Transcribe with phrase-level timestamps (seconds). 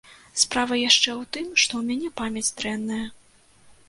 [0.43, 3.03] Справа яшчэ ў тым, што ў мяне памяць дрэнная.